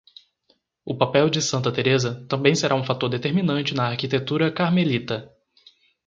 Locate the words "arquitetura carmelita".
3.89-5.31